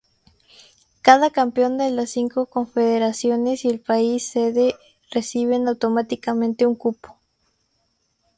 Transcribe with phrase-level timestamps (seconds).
[1.03, 4.73] Cada campeón de las cinco confederaciones y el país sede
[5.11, 7.19] reciben automáticamente un cupo.